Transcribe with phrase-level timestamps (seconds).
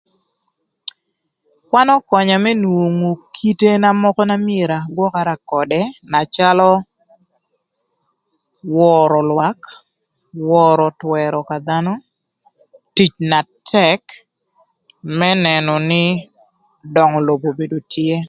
[1.67, 5.81] Kwan ökönya më nwongo kite na mökö myero agwökara ködë
[6.35, 6.71] calö:
[8.75, 9.59] wörö lwak,
[10.49, 11.91] wörö twërö ka dhanö,
[12.95, 14.03] tic na tëk
[15.17, 16.03] më nënö nï
[16.93, 18.17] döngö lobo obedo tye.